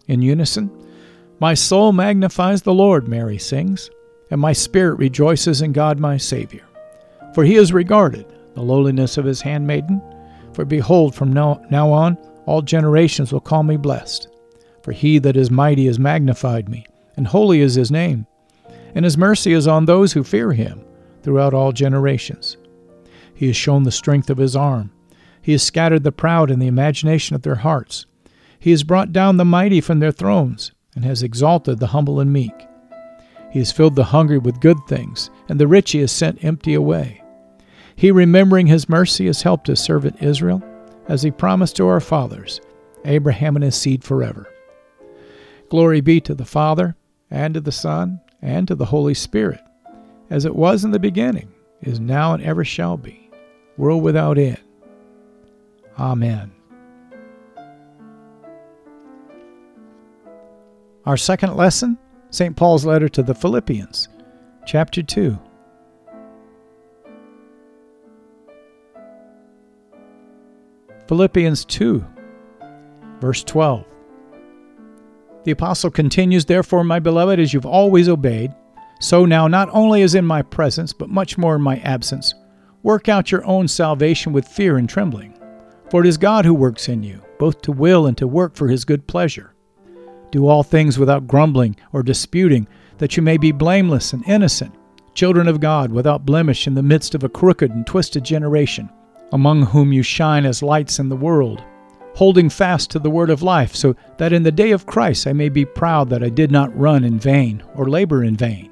In 0.08 0.22
unison, 0.22 0.70
My 1.40 1.54
soul 1.54 1.94
magnifies 1.94 2.62
the 2.62 2.74
Lord, 2.74 3.08
Mary 3.08 3.38
sings, 3.38 3.90
and 4.30 4.42
my 4.42 4.52
spirit 4.52 4.96
rejoices 4.96 5.62
in 5.62 5.72
God 5.72 5.98
my 5.98 6.18
Savior. 6.18 6.66
For 7.34 7.46
he 7.46 7.56
is 7.56 7.72
regarded 7.72 8.26
the 8.60 8.66
lowliness 8.66 9.18
of 9.18 9.26
his 9.26 9.42
handmaiden. 9.42 10.02
For 10.54 10.66
behold, 10.66 11.16
from 11.16 11.32
now, 11.32 11.62
now 11.70 11.92
on 11.92 12.18
all 12.46 12.62
generations 12.62 13.32
will 13.32 13.40
call 13.40 13.64
me 13.64 13.78
blessed. 13.78 14.28
For 14.84 14.92
he 14.92 15.20
that 15.20 15.38
is 15.38 15.50
mighty 15.50 15.86
has 15.86 16.00
magnified 16.00 16.68
me, 16.68 16.86
and 17.16 17.28
holy 17.28 17.62
is 17.62 17.76
his 17.76 17.92
name. 17.92 18.28
And 18.96 19.06
his 19.06 19.18
mercy 19.18 19.54
is 19.54 19.68
on 19.68 19.86
those 19.86 20.14
who 20.14 20.24
fear 20.24 20.54
him 20.54 20.84
throughout 21.24 21.54
all 21.54 21.72
generations. 21.72 22.58
He 23.34 23.48
has 23.48 23.56
shown 23.56 23.84
the 23.84 23.92
strength 23.92 24.30
of 24.30 24.38
his 24.38 24.56
arm 24.56 24.92
he 25.42 25.54
has 25.54 25.64
scattered 25.64 26.04
the 26.04 26.12
proud 26.12 26.52
in 26.52 26.60
the 26.60 26.68
imagination 26.68 27.36
of 27.36 27.42
their 27.42 27.56
hearts. 27.56 28.06
He 28.60 28.72
has 28.72 28.84
brought 28.84 29.14
down 29.14 29.38
the 29.38 29.46
mighty 29.46 29.82
from 29.82 30.00
their 30.00 30.12
thrones, 30.12 30.74
and 30.96 31.06
has 31.06 31.24
exalted 31.24 31.80
the 31.80 31.88
humble 31.88 32.20
and 32.20 32.32
meek. 32.32 32.68
He 33.52 33.60
has 33.60 33.72
filled 33.72 33.96
the 33.96 34.04
hungry 34.04 34.38
with 34.38 34.60
good 34.60 34.78
things, 34.88 35.30
and 35.48 35.60
the 35.60 35.68
rich 35.68 35.92
he 35.92 36.00
has 36.00 36.12
sent 36.12 36.44
empty 36.44 36.74
away. 36.74 37.24
He, 38.00 38.12
remembering 38.12 38.68
his 38.68 38.88
mercy, 38.88 39.26
has 39.26 39.42
helped 39.42 39.68
his 39.68 39.82
servant 39.82 40.24
Israel, 40.24 40.64
as 41.10 41.22
he 41.22 41.32
promised 41.32 41.76
to 41.76 41.88
our 41.90 42.00
fathers, 42.00 42.62
Abraham 43.04 43.58
and 43.58 43.66
his 43.66 43.76
seed 43.76 44.06
forever. 44.06 44.48
Glory 45.68 46.00
be 46.00 46.22
to 46.22 46.34
the 46.34 46.46
Father, 46.46 46.96
and 47.30 47.56
to 47.56 47.60
the 47.60 47.74
Son, 47.74 48.22
and 48.42 48.70
to 48.70 48.76
the 48.76 48.86
Holy 48.86 49.14
Spirit, 49.14 49.60
as 50.30 50.46
it 50.46 50.56
was 50.56 50.86
in 50.86 50.92
the 50.92 50.98
beginning, 50.98 51.52
is 51.82 52.00
now, 52.00 52.34
and 52.34 52.42
ever 52.42 52.64
shall 52.64 52.96
be, 52.96 53.30
world 53.76 54.02
without 54.02 54.38
end. 54.38 54.62
Amen. 56.00 56.54
Our 61.06 61.18
second 61.18 61.58
lesson, 61.58 61.98
St. 62.30 62.56
Paul's 62.56 62.86
letter 62.86 63.10
to 63.10 63.22
the 63.22 63.36
Philippians, 63.36 64.08
chapter 64.66 65.04
2. 65.04 65.38
Philippians 71.10 71.66
2, 71.66 72.06
verse 73.20 73.44
12. 73.44 73.84
The 75.44 75.50
apostle 75.50 75.90
continues, 75.90 76.46
Therefore, 76.46 76.84
my 76.84 77.00
beloved, 77.00 77.40
as 77.40 77.52
you've 77.52 77.66
always 77.66 78.08
obeyed, 78.08 78.54
so 79.00 79.26
now, 79.26 79.48
not 79.48 79.70
only 79.72 80.04
as 80.04 80.14
in 80.14 80.24
my 80.24 80.44
presence, 80.44 80.94
but 80.94 81.10
much 81.10 81.36
more 81.36 81.56
in 81.56 81.64
my 81.64 81.78
absence, 81.78 82.36
work 82.84 83.10
out 83.10 83.32
your 83.32 83.44
own 83.48 83.68
salvation 83.68 84.34
with 84.34 84.48
fear 84.48 84.78
and 84.78 84.88
trembling. 84.88 85.34
For 85.90 86.02
it 86.02 86.08
is 86.08 86.16
God 86.16 86.46
who 86.46 86.54
works 86.54 86.88
in 86.88 87.02
you, 87.02 87.24
both 87.40 87.64
to 87.64 87.72
will 87.72 88.06
and 88.06 88.16
to 88.20 88.28
work 88.28 88.54
for 88.54 88.68
his 88.68 88.86
good 88.86 89.08
pleasure. 89.08 89.56
Do 90.30 90.48
all 90.48 90.62
things 90.62 91.00
without 91.00 91.26
grumbling 91.26 91.76
or 91.92 92.04
disputing, 92.04 92.68
that 93.00 93.18
you 93.18 93.24
may 93.24 93.38
be 93.38 93.52
blameless 93.52 94.14
and 94.14 94.24
innocent, 94.28 94.76
children 95.16 95.48
of 95.48 95.60
God, 95.60 95.92
without 95.92 96.28
blemish 96.28 96.68
in 96.68 96.76
the 96.76 96.84
midst 96.84 97.16
of 97.16 97.24
a 97.24 97.30
crooked 97.30 97.72
and 97.72 97.88
twisted 97.88 98.24
generation, 98.24 98.92
among 99.32 99.66
whom 99.66 99.94
you 99.94 100.04
shine 100.04 100.46
as 100.46 100.64
lights 100.64 101.00
in 101.00 101.10
the 101.10 101.16
world, 101.16 101.64
holding 102.16 102.50
fast 102.50 102.90
to 102.92 103.00
the 103.00 103.10
word 103.10 103.30
of 103.30 103.44
life, 103.44 103.76
so 103.76 103.96
that 104.18 104.34
in 104.34 104.44
the 104.44 104.52
day 104.52 104.72
of 104.72 104.86
Christ 104.86 105.28
I 105.28 105.34
may 105.34 105.50
be 105.50 105.66
proud 105.66 106.10
that 106.10 106.24
I 106.24 106.30
did 106.30 106.52
not 106.52 106.78
run 106.78 107.04
in 107.04 107.20
vain 107.20 107.64
or 107.76 107.90
labor 107.90 108.24
in 108.24 108.36
vain. 108.36 108.72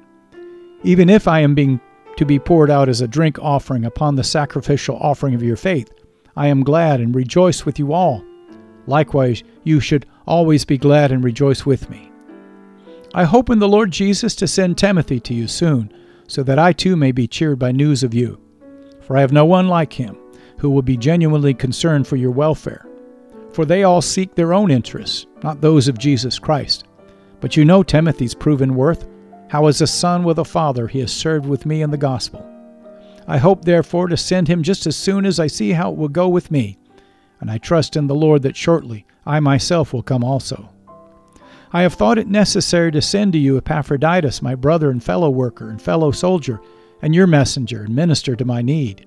Even 0.82 1.08
if 1.08 1.26
I 1.26 1.40
am 1.40 1.54
being 1.54 1.80
to 2.16 2.24
be 2.24 2.38
poured 2.38 2.70
out 2.70 2.88
as 2.88 3.00
a 3.00 3.08
drink 3.08 3.38
offering 3.40 3.84
upon 3.84 4.16
the 4.16 4.24
sacrificial 4.24 4.96
offering 4.96 5.34
of 5.34 5.42
your 5.42 5.56
faith, 5.56 5.90
I 6.36 6.48
am 6.48 6.62
glad 6.62 7.00
and 7.00 7.14
rejoice 7.14 7.64
with 7.64 7.78
you 7.78 7.92
all. 7.92 8.24
Likewise, 8.86 9.42
you 9.64 9.80
should 9.80 10.06
always 10.26 10.64
be 10.64 10.78
glad 10.78 11.12
and 11.12 11.22
rejoice 11.22 11.66
with 11.66 11.88
me. 11.90 12.10
I 13.14 13.24
hope 13.24 13.50
in 13.50 13.58
the 13.58 13.68
Lord 13.68 13.90
Jesus 13.90 14.34
to 14.36 14.46
send 14.46 14.76
Timothy 14.76 15.20
to 15.20 15.34
you 15.34 15.48
soon, 15.48 15.92
so 16.26 16.42
that 16.42 16.58
I 16.58 16.72
too 16.72 16.96
may 16.96 17.10
be 17.10 17.26
cheered 17.26 17.58
by 17.58 17.72
news 17.72 18.02
of 18.02 18.12
you. 18.14 18.40
For 19.00 19.16
I 19.16 19.20
have 19.20 19.32
no 19.32 19.46
one 19.46 19.68
like 19.68 19.92
him, 19.92 20.18
who 20.58 20.70
will 20.70 20.82
be 20.82 20.96
genuinely 20.96 21.54
concerned 21.54 22.06
for 22.06 22.16
your 22.16 22.30
welfare. 22.30 22.86
For 23.52 23.64
they 23.64 23.84
all 23.84 24.02
seek 24.02 24.34
their 24.34 24.52
own 24.52 24.70
interests, 24.70 25.26
not 25.42 25.60
those 25.60 25.88
of 25.88 25.98
Jesus 25.98 26.38
Christ. 26.38 26.84
But 27.40 27.56
you 27.56 27.64
know 27.64 27.82
Timothy's 27.82 28.34
proven 28.34 28.74
worth, 28.74 29.06
how 29.48 29.66
as 29.66 29.80
a 29.80 29.86
son 29.86 30.24
with 30.24 30.38
a 30.38 30.44
father 30.44 30.86
he 30.86 31.00
has 31.00 31.12
served 31.12 31.46
with 31.46 31.64
me 31.64 31.82
in 31.82 31.90
the 31.90 31.96
gospel. 31.96 32.44
I 33.26 33.38
hope, 33.38 33.64
therefore, 33.64 34.08
to 34.08 34.16
send 34.16 34.48
him 34.48 34.62
just 34.62 34.86
as 34.86 34.96
soon 34.96 35.26
as 35.26 35.38
I 35.38 35.46
see 35.46 35.72
how 35.72 35.90
it 35.90 35.96
will 35.96 36.08
go 36.08 36.28
with 36.28 36.50
me, 36.50 36.78
and 37.40 37.50
I 37.50 37.58
trust 37.58 37.96
in 37.96 38.06
the 38.06 38.14
Lord 38.14 38.42
that 38.42 38.56
shortly 38.56 39.06
I 39.26 39.40
myself 39.40 39.92
will 39.92 40.02
come 40.02 40.24
also. 40.24 40.70
I 41.72 41.82
have 41.82 41.94
thought 41.94 42.18
it 42.18 42.28
necessary 42.28 42.90
to 42.92 43.02
send 43.02 43.34
to 43.34 43.38
you 43.38 43.58
Epaphroditus, 43.58 44.40
my 44.40 44.54
brother 44.54 44.90
and 44.90 45.04
fellow 45.04 45.28
worker 45.28 45.68
and 45.68 45.80
fellow 45.80 46.10
soldier, 46.10 46.60
and 47.02 47.14
your 47.14 47.26
messenger 47.26 47.82
and 47.82 47.94
minister 47.94 48.34
to 48.34 48.44
my 48.44 48.62
need. 48.62 49.06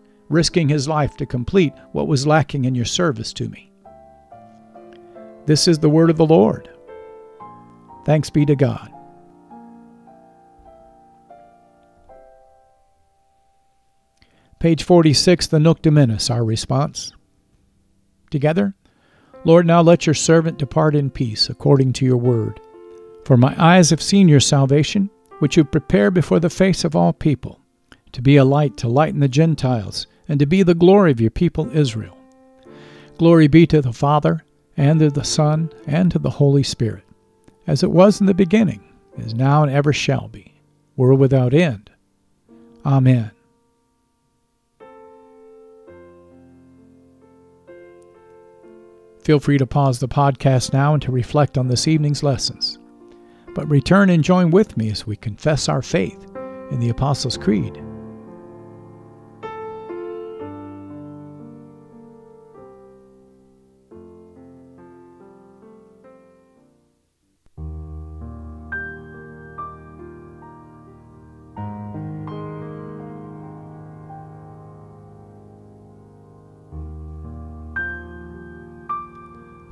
risking 0.31 0.69
his 0.69 0.87
life 0.87 1.17
to 1.17 1.25
complete 1.25 1.73
what 1.91 2.07
was 2.07 2.27
lacking 2.27 2.65
in 2.65 2.75
your 2.75 2.85
service 2.85 3.33
to 3.33 3.49
me. 3.49 3.71
This 5.45 5.67
is 5.67 5.79
the 5.79 5.89
word 5.89 6.09
of 6.09 6.17
the 6.17 6.25
Lord. 6.25 6.69
Thanks 8.05 8.29
be 8.29 8.45
to 8.45 8.55
God. 8.55 8.91
Page 14.59 14.83
46, 14.83 15.47
the 15.47 15.59
Nunc 15.59 15.81
Dimittis, 15.81 16.29
our 16.29 16.45
response. 16.45 17.11
Together, 18.29 18.75
Lord, 19.43 19.65
now 19.65 19.81
let 19.81 20.05
your 20.05 20.13
servant 20.13 20.59
depart 20.59 20.95
in 20.95 21.09
peace, 21.09 21.49
according 21.49 21.93
to 21.93 22.05
your 22.05 22.17
word. 22.17 22.59
For 23.25 23.37
my 23.37 23.55
eyes 23.57 23.89
have 23.89 24.03
seen 24.03 24.27
your 24.27 24.39
salvation, 24.39 25.09
which 25.39 25.57
you 25.57 25.63
prepare 25.63 26.11
before 26.11 26.39
the 26.39 26.49
face 26.51 26.83
of 26.83 26.95
all 26.95 27.11
people, 27.11 27.59
to 28.11 28.21
be 28.21 28.37
a 28.37 28.45
light 28.45 28.77
to 28.77 28.87
lighten 28.87 29.19
the 29.19 29.27
Gentiles, 29.27 30.05
and 30.31 30.39
to 30.39 30.45
be 30.45 30.63
the 30.63 30.73
glory 30.73 31.11
of 31.11 31.19
your 31.19 31.29
people 31.29 31.69
Israel. 31.75 32.17
Glory 33.17 33.49
be 33.49 33.67
to 33.67 33.81
the 33.81 33.91
Father, 33.91 34.45
and 34.77 35.01
to 35.01 35.09
the 35.09 35.25
Son, 35.25 35.69
and 35.85 36.09
to 36.09 36.19
the 36.19 36.29
Holy 36.29 36.63
Spirit, 36.63 37.03
as 37.67 37.83
it 37.83 37.91
was 37.91 38.21
in 38.21 38.27
the 38.27 38.33
beginning, 38.33 38.81
is 39.17 39.33
now, 39.33 39.61
and 39.61 39.69
ever 39.69 39.91
shall 39.91 40.29
be, 40.29 40.53
world 40.95 41.19
without 41.19 41.53
end. 41.53 41.91
Amen. 42.85 43.31
Feel 49.21 49.41
free 49.41 49.57
to 49.57 49.67
pause 49.67 49.99
the 49.99 50.07
podcast 50.07 50.71
now 50.71 50.93
and 50.93 51.01
to 51.01 51.11
reflect 51.11 51.57
on 51.57 51.67
this 51.67 51.89
evening's 51.89 52.23
lessons. 52.23 52.79
But 53.53 53.69
return 53.69 54.09
and 54.09 54.23
join 54.23 54.49
with 54.49 54.77
me 54.77 54.89
as 54.91 55.05
we 55.05 55.17
confess 55.17 55.67
our 55.67 55.81
faith 55.81 56.25
in 56.71 56.79
the 56.79 56.87
Apostles' 56.87 57.37
Creed. 57.37 57.83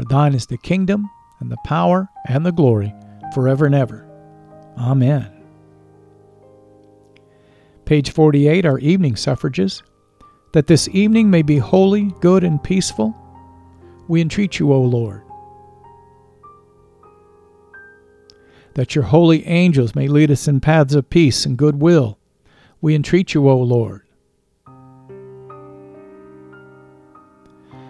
For 0.00 0.06
thine 0.06 0.32
is 0.32 0.46
the 0.46 0.56
kingdom, 0.56 1.10
and 1.40 1.52
the 1.52 1.58
power, 1.66 2.08
and 2.26 2.46
the 2.46 2.52
glory, 2.52 2.94
forever 3.34 3.66
and 3.66 3.74
ever. 3.74 4.08
Amen. 4.78 5.30
Page 7.84 8.10
48, 8.10 8.64
our 8.64 8.78
evening 8.78 9.14
suffrages. 9.14 9.82
That 10.54 10.68
this 10.68 10.88
evening 10.88 11.28
may 11.28 11.42
be 11.42 11.58
holy, 11.58 12.14
good, 12.20 12.44
and 12.44 12.62
peaceful, 12.62 13.14
we 14.08 14.22
entreat 14.22 14.58
you, 14.58 14.72
O 14.72 14.80
Lord. 14.80 15.22
That 18.76 18.94
your 18.94 19.04
holy 19.04 19.46
angels 19.46 19.94
may 19.94 20.08
lead 20.08 20.30
us 20.30 20.48
in 20.48 20.60
paths 20.60 20.94
of 20.94 21.10
peace 21.10 21.44
and 21.44 21.58
goodwill, 21.58 22.18
we 22.80 22.94
entreat 22.94 23.34
you, 23.34 23.46
O 23.50 23.58
Lord. 23.58 24.00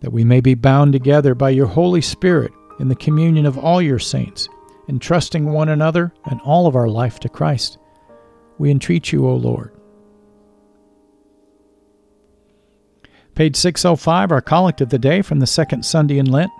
That 0.00 0.12
we 0.12 0.24
may 0.24 0.40
be 0.40 0.54
bound 0.54 0.92
together 0.92 1.34
by 1.34 1.50
your 1.50 1.66
Holy 1.66 2.00
Spirit 2.00 2.52
in 2.78 2.88
the 2.88 2.96
communion 2.96 3.46
of 3.46 3.58
all 3.58 3.82
your 3.82 3.98
saints, 3.98 4.48
entrusting 4.88 5.44
one 5.44 5.68
another 5.68 6.12
and 6.24 6.40
all 6.40 6.66
of 6.66 6.74
our 6.74 6.88
life 6.88 7.20
to 7.20 7.28
Christ, 7.28 7.78
we 8.60 8.70
entreat 8.70 9.10
you, 9.10 9.26
O 9.26 9.34
Lord. 9.34 9.72
Page 13.34 13.56
605, 13.56 14.32
our 14.32 14.42
collect 14.42 14.82
of 14.82 14.90
the 14.90 14.98
day 14.98 15.22
from 15.22 15.40
the 15.40 15.46
second 15.46 15.82
Sunday 15.82 16.18
in 16.18 16.26
Lent. 16.26 16.50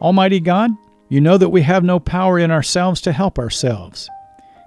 Almighty 0.00 0.38
God, 0.38 0.70
you 1.08 1.20
know 1.20 1.36
that 1.36 1.48
we 1.48 1.62
have 1.62 1.82
no 1.82 1.98
power 1.98 2.38
in 2.38 2.52
ourselves 2.52 3.00
to 3.00 3.12
help 3.12 3.40
ourselves. 3.40 4.08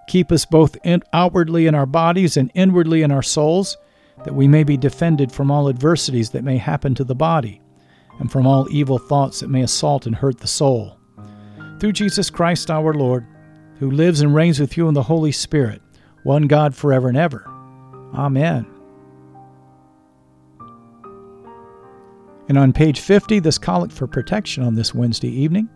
Keep 0.10 0.34
us 0.34 0.46
both 0.46 0.76
in 0.84 1.02
outwardly 1.14 1.66
in 1.66 1.76
our 1.76 1.86
bodies 1.86 2.36
and 2.36 2.52
inwardly 2.54 3.04
in 3.04 3.12
our 3.12 3.24
souls, 3.24 3.78
that 4.24 4.34
we 4.34 4.48
may 4.48 4.64
be 4.64 4.78
defended 4.78 5.32
from 5.32 5.52
all 5.52 5.70
adversities 5.70 6.30
that 6.32 6.44
may 6.44 6.58
happen 6.58 6.96
to 6.96 7.04
the 7.04 7.16
body, 7.16 7.62
and 8.20 8.32
from 8.32 8.48
all 8.48 8.68
evil 8.72 8.98
thoughts 8.98 9.40
that 9.40 9.50
may 9.50 9.62
assault 9.62 10.06
and 10.06 10.16
hurt 10.16 10.40
the 10.40 10.48
soul. 10.48 10.98
Through 11.80 11.92
Jesus 11.94 12.30
Christ 12.30 12.72
our 12.72 12.94
Lord, 12.94 13.26
who 13.80 13.92
lives 13.92 14.22
and 14.22 14.34
reigns 14.34 14.60
with 14.60 14.76
you 14.76 14.88
in 14.88 14.94
the 14.94 15.04
Holy 15.04 15.32
Spirit, 15.32 15.82
one 16.24 16.48
God 16.48 16.76
forever 16.76 17.08
and 17.08 17.18
ever. 17.18 17.46
Amen. 18.16 18.66
And 22.50 22.58
on 22.58 22.74
page 22.74 23.00
50, 23.02 23.40
this 23.40 23.58
collect 23.58 23.94
for 23.94 24.08
protection 24.08 24.64
on 24.64 24.76
this 24.76 24.96
Wednesday 24.96 25.30
evening. 25.30 25.70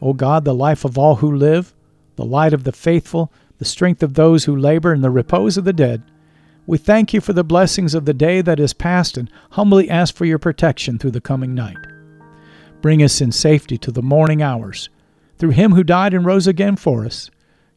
O 0.00 0.12
God, 0.12 0.44
the 0.44 0.54
life 0.54 0.84
of 0.84 0.96
all 0.96 1.16
who 1.16 1.34
live, 1.34 1.74
the 2.16 2.24
light 2.24 2.52
of 2.52 2.64
the 2.64 2.72
faithful, 2.72 3.32
the 3.58 3.64
strength 3.64 4.02
of 4.02 4.14
those 4.14 4.44
who 4.44 4.56
labor, 4.56 4.92
and 4.92 5.04
the 5.04 5.10
repose 5.10 5.56
of 5.56 5.64
the 5.64 5.72
dead, 5.72 6.02
we 6.70 6.78
thank 6.78 7.12
you 7.12 7.20
for 7.20 7.32
the 7.32 7.42
blessings 7.42 7.96
of 7.96 8.04
the 8.04 8.14
day 8.14 8.40
that 8.40 8.60
is 8.60 8.72
past 8.72 9.16
and 9.16 9.28
humbly 9.50 9.90
ask 9.90 10.14
for 10.14 10.24
your 10.24 10.38
protection 10.38 11.00
through 11.00 11.10
the 11.10 11.20
coming 11.20 11.52
night. 11.52 11.76
Bring 12.80 13.02
us 13.02 13.20
in 13.20 13.32
safety 13.32 13.76
to 13.78 13.90
the 13.90 14.02
morning 14.02 14.40
hours, 14.40 14.88
through 15.36 15.50
him 15.50 15.72
who 15.72 15.82
died 15.82 16.14
and 16.14 16.24
rose 16.24 16.46
again 16.46 16.76
for 16.76 17.04
us, 17.04 17.28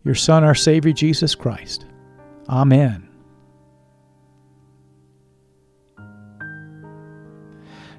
your 0.04 0.14
Son, 0.14 0.44
our 0.44 0.54
Savior, 0.54 0.92
Jesus 0.92 1.34
Christ. 1.34 1.88
Amen. 2.48 3.10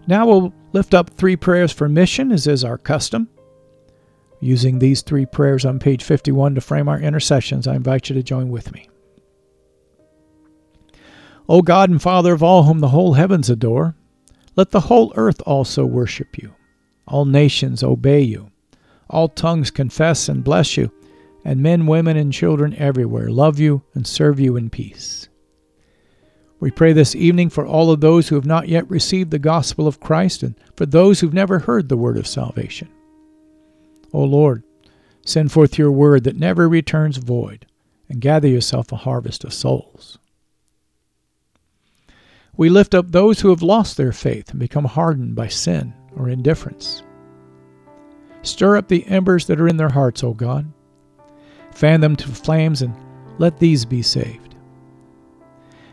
Now 0.07 0.29
we'll 0.29 0.55
lift 0.73 0.95
up 0.95 1.11
three 1.11 1.35
prayers 1.35 1.73
for 1.73 1.89
mission, 1.89 2.31
as 2.31 2.47
is 2.47 2.63
our 2.63 2.79
custom. 2.79 3.29
Using 4.39 4.79
these 4.79 5.03
three 5.03 5.27
prayers 5.27 5.65
on 5.65 5.81
page 5.81 6.05
51 6.05 6.55
to 6.55 6.61
frame 6.61 6.89
our 6.89 7.01
intercessions, 7.01 7.67
I 7.67 7.75
invite 7.75 8.09
you 8.09 8.15
to 8.15 8.23
join 8.23 8.49
with 8.49 8.73
me. 8.73 8.89
O 11.49 11.61
God 11.61 11.91
and 11.91 12.01
Father 12.01 12.33
of 12.33 12.43
all 12.43 12.63
whom 12.63 12.81
the 12.81 12.89
whole 12.89 13.15
heavens 13.15 13.51
adore, 13.51 13.95
let 14.57 14.71
the 14.71 14.81
whole 14.81 15.13
earth 15.17 15.43
also 15.45 15.85
worship 15.85 16.39
you. 16.39 16.55
All 17.07 17.25
nations 17.25 17.83
obey 17.83 18.23
you. 18.23 18.51
All 19.11 19.29
tongues 19.29 19.71
confess 19.71 20.29
and 20.29 20.43
bless 20.43 20.77
you, 20.77 20.91
and 21.45 21.61
men, 21.61 21.87
women, 21.87 22.17
and 22.17 22.33
children 22.33 22.75
everywhere 22.77 23.29
love 23.29 23.59
you 23.59 23.83
and 23.95 24.07
serve 24.07 24.41
you 24.41 24.57
in 24.57 24.71
peace. 24.71 25.29
We 26.61 26.71
pray 26.71 26.95
this 26.95 27.15
evening 27.15 27.51
for 27.51 27.67
all 27.67 27.91
of 27.91 28.01
those 28.01 28.29
who 28.29 28.37
have 28.37 28.47
not 28.47 28.69
yet 28.69 28.89
received 28.89 29.31
the 29.31 29.39
gospel 29.39 29.87
of 29.87 30.01
Christ 30.01 30.43
and 30.43 30.55
for 30.77 30.87
those 30.87 31.21
who've 31.21 31.35
never 31.35 31.59
heard 31.59 31.91
the 31.91 31.97
word 31.97 32.17
of 32.17 32.27
salvation. 32.27 32.89
O 34.15 34.23
Lord, 34.23 34.63
send 35.27 35.53
forth 35.53 35.77
your 35.77 35.91
word 35.91 36.25
that 36.25 36.37
never 36.37 36.69
returns 36.69 37.19
void, 37.19 37.67
and 38.09 38.21
gather 38.21 38.49
yourself 38.49 38.93
a 38.93 38.97
harvest 38.97 39.45
of 39.45 39.53
souls. 39.53 40.19
We 42.57 42.69
lift 42.69 42.95
up 42.95 43.11
those 43.11 43.41
who 43.41 43.51
have 43.51 43.63
lost 43.63 43.97
their 43.97 44.13
faith 44.13 44.51
and 44.51 44.61
become 44.61 44.85
hardened 44.85 45.35
by 45.35 45.49
sin 45.49 45.93
or 46.17 46.29
indifference. 46.29 47.03
Stir 48.43 48.77
up 48.77 48.89
the 48.89 49.07
embers 49.07 49.47
that 49.47 49.61
are 49.61 49.69
in 49.69 49.77
their 49.77 49.89
hearts, 49.89 50.23
O 50.23 50.35
God. 50.35 50.71
Fan 51.73 52.01
them 52.01 52.15
to 52.17 52.29
flames 52.29 52.83
and 52.83 52.95
let 53.39 53.59
these 53.59 53.85
be 53.85 54.03
saved. 54.03 54.55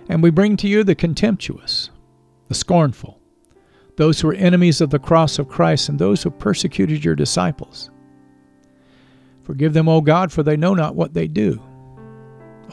And 0.09 0.21
we 0.21 0.29
bring 0.29 0.57
to 0.57 0.67
you 0.67 0.83
the 0.83 0.93
contemptuous, 0.93 1.89
the 2.47 2.53
scornful, 2.53 3.19
those 3.97 4.19
who 4.19 4.29
are 4.29 4.33
enemies 4.33 4.81
of 4.81 4.89
the 4.89 4.99
cross 4.99 5.39
of 5.39 5.47
Christ, 5.47 5.89
and 5.89 5.97
those 5.97 6.21
who 6.21 6.29
persecuted 6.29 7.03
your 7.03 7.15
disciples. 7.15 7.89
Forgive 9.43 9.73
them, 9.73 9.89
O 9.89 10.01
God, 10.01 10.31
for 10.31 10.43
they 10.43 10.57
know 10.57 10.73
not 10.73 10.95
what 10.95 11.13
they 11.13 11.27
do. 11.27 11.61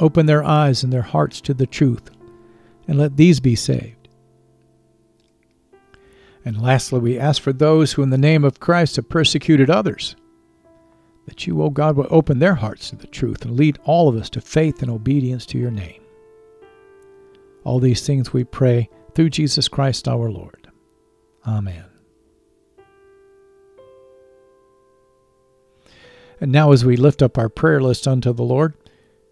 Open 0.01 0.27
their 0.27 0.45
eyes 0.45 0.83
and 0.83 0.93
their 0.93 1.03
hearts 1.03 1.41
to 1.43 1.55
the 1.55 1.67
truth, 1.67 2.11
and 2.89 2.99
let 2.99 3.17
these 3.17 3.39
be 3.39 3.55
saved. 3.55 4.09
And 6.45 6.61
lastly, 6.61 6.99
we 6.99 7.19
ask 7.19 7.43
for 7.43 7.53
those 7.53 7.93
who, 7.93 8.03
in 8.03 8.11
the 8.11 8.17
name 8.17 8.43
of 8.43 8.59
Christ, 8.59 8.97
have 8.97 9.09
persecuted 9.09 9.69
others, 9.69 10.17
that 11.27 11.47
you, 11.47 11.63
O 11.63 11.69
God, 11.69 11.97
will 11.97 12.07
open 12.11 12.39
their 12.39 12.55
hearts 12.55 12.89
to 12.89 12.97
the 12.97 13.07
truth 13.07 13.45
and 13.45 13.57
lead 13.57 13.79
all 13.85 14.09
of 14.09 14.17
us 14.17 14.31
to 14.31 14.41
faith 14.41 14.81
and 14.81 14.91
obedience 14.91 15.45
to 15.47 15.59
your 15.59 15.71
name. 15.71 16.01
All 17.65 17.79
these 17.79 18.07
things 18.07 18.33
we 18.33 18.45
pray 18.45 18.89
through 19.15 19.29
Jesus 19.31 19.69
Christ 19.69 20.09
our 20.09 20.31
Lord. 20.31 20.69
Amen. 21.47 21.85
And 26.41 26.53
now, 26.53 26.73
as 26.73 26.85
we 26.85 26.97
lift 26.97 27.21
up 27.21 27.37
our 27.37 27.49
prayer 27.49 27.81
list 27.81 28.07
unto 28.09 28.33
the 28.33 28.45
Lord, 28.45 28.75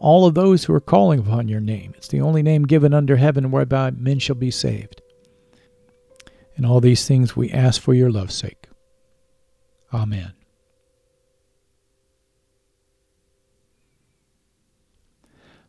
all 0.00 0.26
of 0.26 0.34
those 0.34 0.64
who 0.64 0.74
are 0.74 0.80
calling 0.80 1.20
upon 1.20 1.48
your 1.48 1.60
name. 1.60 1.94
It's 1.96 2.08
the 2.08 2.20
only 2.20 2.42
name 2.42 2.64
given 2.64 2.94
under 2.94 3.16
heaven 3.16 3.50
whereby 3.50 3.90
men 3.90 4.18
shall 4.18 4.36
be 4.36 4.50
saved. 4.50 5.02
And 6.56 6.66
all 6.66 6.80
these 6.80 7.06
things 7.06 7.36
we 7.36 7.50
ask 7.50 7.80
for 7.80 7.94
your 7.94 8.10
love's 8.10 8.34
sake. 8.34 8.68
Amen. 9.92 10.32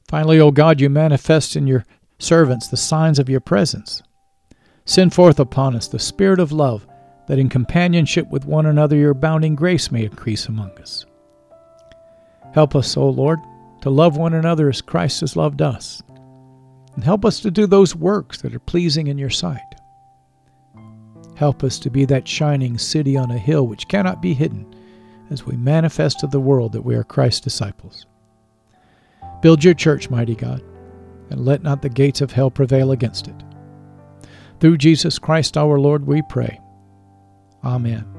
Finally, 0.08 0.40
O 0.40 0.50
God, 0.50 0.82
you 0.82 0.90
manifest 0.90 1.56
in 1.56 1.68
your 1.68 1.86
servants 2.18 2.68
the 2.68 2.78
signs 2.78 3.20
of 3.20 3.30
your 3.30 3.40
presence. 3.40 4.02
Send 4.86 5.14
forth 5.14 5.40
upon 5.40 5.76
us 5.76 5.88
the 5.88 6.00
Spirit 6.00 6.40
of 6.40 6.52
love, 6.52 6.88
that 7.28 7.38
in 7.38 7.48
companionship 7.48 8.28
with 8.30 8.44
one 8.46 8.66
another 8.66 8.96
your 8.96 9.12
abounding 9.12 9.56
grace 9.56 9.92
may 9.92 10.06
increase 10.06 10.48
among 10.48 10.72
us. 10.80 11.06
Help 12.56 12.76
us, 12.76 12.98
O 12.98 13.08
Lord, 13.08 13.38
to 13.82 13.90
love 13.90 14.18
one 14.18 14.34
another 14.34 14.70
as 14.70 14.82
Christ 14.82 15.22
has 15.22 15.36
loved 15.36 15.62
us, 15.62 16.02
and 16.96 17.04
help 17.04 17.24
us 17.26 17.40
to 17.42 17.52
do 17.52 17.66
those 17.66 17.96
works 17.96 18.42
that 18.42 18.54
are 18.54 18.60
pleasing 18.60 19.08
in 19.08 19.18
your 19.18 19.30
sight. 19.30 19.62
Help 21.36 21.64
us 21.64 21.80
to 21.80 21.90
be 21.90 22.04
that 22.06 22.28
shining 22.28 22.78
city 22.78 23.16
on 23.16 23.32
a 23.32 23.38
hill 23.38 23.66
which 23.66 23.88
cannot 23.88 24.22
be 24.22 24.34
hidden 24.34 24.66
as 25.30 25.46
we 25.46 25.56
manifest 25.56 26.20
to 26.20 26.28
the 26.28 26.40
world 26.40 26.74
that 26.74 26.82
we 26.82 26.96
are 26.96 27.04
Christ's 27.04 27.40
disciples. 27.40 28.06
Build 29.42 29.64
your 29.64 29.74
church, 29.74 30.10
mighty 30.10 30.36
God, 30.36 30.62
and 31.30 31.46
let 31.46 31.64
not 31.64 31.82
the 31.82 31.90
gates 31.90 32.20
of 32.22 32.32
hell 32.32 32.52
prevail 32.52 32.92
against 32.92 33.28
it. 33.28 33.44
Through 34.60 34.78
Jesus 34.78 35.18
Christ 35.18 35.56
our 35.56 35.80
Lord, 35.80 36.06
we 36.06 36.22
pray. 36.24 36.60
Amen. 37.64 38.19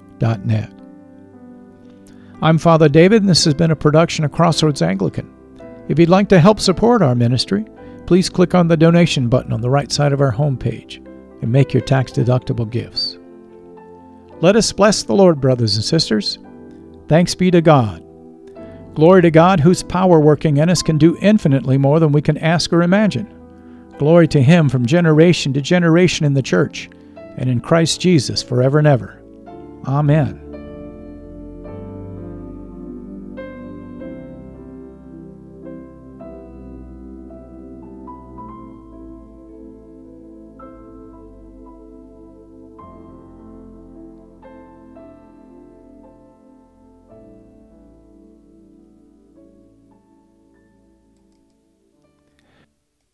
net. 0.45 0.71
I'm 2.41 2.57
Father 2.57 2.89
David, 2.89 3.21
and 3.21 3.29
this 3.29 3.45
has 3.45 3.53
been 3.53 3.71
a 3.71 3.75
production 3.75 4.25
of 4.25 4.31
Crossroads 4.31 4.81
Anglican. 4.81 5.31
If 5.89 5.99
you'd 5.99 6.09
like 6.09 6.29
to 6.29 6.39
help 6.39 6.59
support 6.59 7.01
our 7.01 7.13
ministry, 7.15 7.65
please 8.07 8.29
click 8.29 8.55
on 8.55 8.67
the 8.67 8.77
donation 8.77 9.29
button 9.29 9.53
on 9.53 9.61
the 9.61 9.69
right 9.69 9.91
side 9.91 10.13
of 10.13 10.21
our 10.21 10.31
homepage 10.31 11.05
and 11.41 11.51
make 11.51 11.73
your 11.73 11.81
tax 11.81 12.11
deductible 12.11 12.69
gifts. 12.69 13.17
Let 14.41 14.55
us 14.55 14.71
bless 14.71 15.03
the 15.03 15.13
Lord, 15.13 15.39
brothers 15.39 15.75
and 15.75 15.85
sisters. 15.85 16.39
Thanks 17.07 17.35
be 17.35 17.51
to 17.51 17.61
God. 17.61 18.03
Glory 18.95 19.21
to 19.21 19.31
God, 19.31 19.59
whose 19.59 19.83
power 19.83 20.19
working 20.19 20.57
in 20.57 20.69
us 20.69 20.81
can 20.81 20.97
do 20.97 21.17
infinitely 21.21 21.77
more 21.77 21.99
than 21.99 22.11
we 22.11 22.21
can 22.21 22.37
ask 22.39 22.73
or 22.73 22.81
imagine. 22.81 23.31
Glory 23.97 24.27
to 24.29 24.41
Him 24.41 24.67
from 24.67 24.85
generation 24.85 25.53
to 25.53 25.61
generation 25.61 26.25
in 26.25 26.33
the 26.33 26.41
church 26.41 26.89
and 27.37 27.49
in 27.49 27.61
Christ 27.61 28.01
Jesus 28.01 28.41
forever 28.41 28.79
and 28.79 28.87
ever. 28.87 29.20
Amen. 29.85 30.40